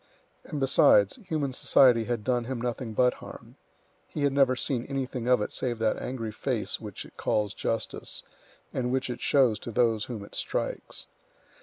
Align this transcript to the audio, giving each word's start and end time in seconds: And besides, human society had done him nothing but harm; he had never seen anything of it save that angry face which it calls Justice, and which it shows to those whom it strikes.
And 0.43 0.59
besides, 0.59 1.17
human 1.27 1.53
society 1.53 2.05
had 2.05 2.23
done 2.23 2.45
him 2.45 2.59
nothing 2.59 2.93
but 2.95 3.13
harm; 3.21 3.57
he 4.07 4.23
had 4.23 4.33
never 4.33 4.55
seen 4.55 4.83
anything 4.85 5.27
of 5.27 5.43
it 5.43 5.51
save 5.51 5.77
that 5.77 5.99
angry 5.99 6.31
face 6.31 6.79
which 6.79 7.05
it 7.05 7.17
calls 7.17 7.53
Justice, 7.53 8.23
and 8.73 8.91
which 8.91 9.11
it 9.11 9.21
shows 9.21 9.59
to 9.59 9.69
those 9.69 10.05
whom 10.05 10.25
it 10.25 10.33
strikes. 10.33 11.05